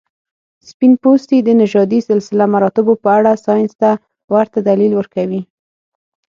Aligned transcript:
سپین 0.69 0.93
پوستي 1.01 1.37
د 1.43 1.49
نژادي 1.61 1.99
سلسله 2.09 2.43
مراتبو 2.53 2.93
په 3.03 3.09
اړه 3.17 3.31
ساینس 3.45 3.73
ته 3.81 3.91
ورته 4.33 4.57
دلیل 4.69 4.91
ورکوي. 4.95 5.41